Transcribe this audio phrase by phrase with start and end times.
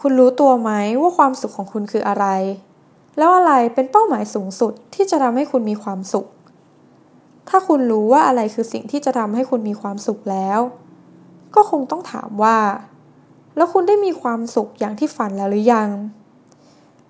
[0.00, 0.70] คุณรู้ตัวไหม
[1.00, 2.26] ว่าความสุขของคุณคืออะไร
[3.18, 6.26] แล้วอะไรเป็นเป้าหมายสูงสุดที่จะทำให้คุณมีความสุข
[7.48, 10.60] ถ้าคุณรู้ว่าอะไรคือสิ่งที่จะทำให้คุณมีความสุขแล้ว
[11.54, 12.58] ก็คงต้องถามว่า
[13.56, 15.88] แล้วคุณได้มีความสุขอย่างที่ฝันแล้วหรือยัง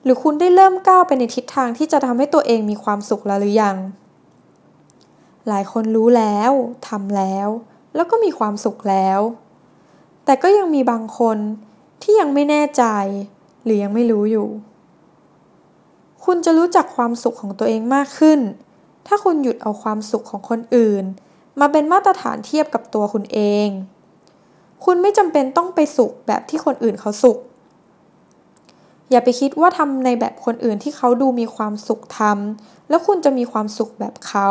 [0.04, 3.76] หรือคุณได้เริ่มก้าวไปในทิศทางที่จะทำให้ตัวเองมีความสุขแล้วหรือยัง
[5.48, 6.52] หลายคนรู้แล้ว
[6.88, 7.48] ทำแล้ว
[7.94, 9.20] แล้วก็มีความสุขแล้ว
[10.24, 11.38] แต่ก็ยังมีบางคน
[12.02, 12.84] ที่ยังไม่แน่ใจ
[13.64, 14.48] หรือยังไม่รู้อยู่
[16.24, 18.40] คุณจะรู้จักความสุขของตัวเองมากขึ้น
[19.06, 21.04] ถ้าคุณหยุดเอาความสุขของคนอื่น
[21.60, 23.68] มาเป็นมาตรฐานเทียบกับตัวคุณเอง
[24.84, 27.38] คุณไม่จำเป็นต้องไปสุขแบบที่คนอื่นเขาสุข
[29.10, 34.50] อย่าไปคิดว่าทำในแบบคนอื่นที่เขาดูมีความสุขทำแล้วคุณจะมีความสุขแบบเขา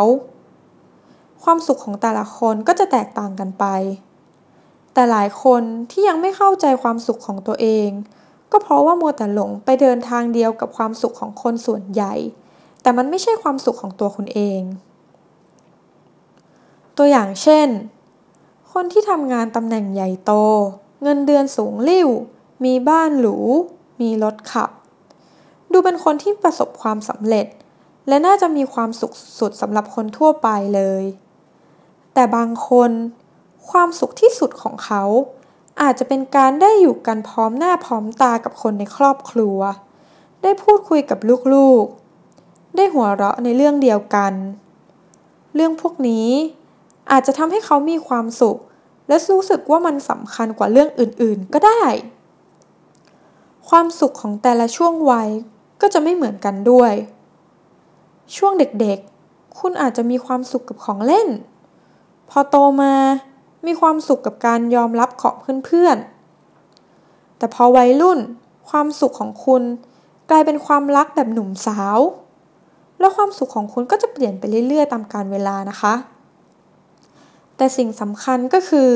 [1.44, 3.66] ความสุขของแต่ละคนก็จะแตกต่างกันไป
[5.00, 7.90] แต่หลายคนที่ยังไม่เข้าใจความสุขของตัวเอง
[8.52, 12.14] ก็เพราะว่ามัวแต่หลงไปเดินทางเดียวกับความสุขของคนส่วนใหญ่
[12.82, 14.62] แต่มันไม่ใช่ความสุขของตัวคุณเอง
[16.98, 17.68] ตัวอย่างเช่น
[18.74, 20.34] คนที่ทำงานตำแหน่งใหญ่โต
[21.04, 22.10] เงินเดือนสูงลิ่ว
[22.66, 23.38] มีบ้านหรู
[24.02, 24.70] มีรถขับ
[25.72, 27.48] ดูเป็นคนที่ประสบความสำเร็จ
[28.08, 31.04] และน่าจะมีความสุขสุดสำหรับคนทั่วไปเลย
[32.14, 32.92] แต่บางคน
[33.72, 35.04] ความสุขที่สุดของเขา
[35.82, 39.60] อาจจะเป็นการได้อยู่กันพร้อมหน้าพร้อมตากับคนในครอบครัว
[40.44, 41.20] ได้พูดคุยกับ
[41.54, 44.34] ลูกๆ ได้หัวเราะในเรื่องเดียวกัน
[45.56, 46.28] เรื่องพวกนี้
[47.12, 48.58] อาจจะทำให้เขามีความสุข
[49.08, 51.84] และรู้สึกว่ามันสำคัญกว่าเรื่องอื่นๆ ก็ได้
[53.70, 55.30] ความสุขของแต่ละช่วงวัย
[55.82, 56.94] ก็จะไม่เหมือนกันด้วย
[58.36, 61.28] ช่วงเด็กๆ คุณอาจจะมีความสุขกับของเล่น
[62.30, 62.94] พอโตมา
[63.66, 65.36] มีความสุขกับการยอมรับของ
[65.66, 68.20] เพื่อนๆ แต่พอวัยรุ่น
[68.70, 69.64] ความสุขของคุณ
[70.30, 72.00] กลายเป็นความรักแบบหนุ่มสาว
[73.00, 75.94] แล้วความสุขของคุณก็จะเปลี่ยนไปเรื่อยๆ ตามกาลเวลานะคะ
[77.58, 78.90] แต่สิ่งสำคัญก็คือ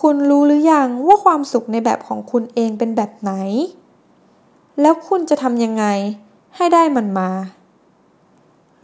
[0.00, 3.32] คุณรู้หรือยังว่าความสุขในแบบของคุณเองเป็นแบบไหน
[4.80, 5.84] แล้วคุณจะทำยังไง
[6.56, 7.30] ให้ได้มันมา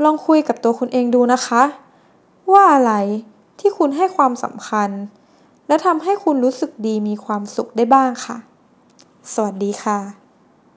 [0.05, 1.63] ลองคุยกับตัวคุณเองดูนะคะ
[2.53, 2.93] ว่าอะไร
[3.61, 4.91] ที่คุณให้ความสำคัญ
[5.69, 8.37] และทำให้คุณรู้สึกดีมีความสุขได้บ้างค่ะ
[9.35, 10.20] สวัสดีค่ะ